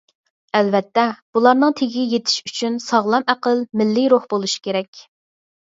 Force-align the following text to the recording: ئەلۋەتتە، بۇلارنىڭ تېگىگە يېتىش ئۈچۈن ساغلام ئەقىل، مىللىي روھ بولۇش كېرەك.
ئەلۋەتتە، 0.59 1.03
بۇلارنىڭ 1.37 1.75
تېگىگە 1.81 2.07
يېتىش 2.15 2.41
ئۈچۈن 2.49 2.81
ساغلام 2.89 3.31
ئەقىل، 3.35 3.63
مىللىي 3.83 4.13
روھ 4.17 4.29
بولۇش 4.35 4.61
كېرەك. 4.69 5.07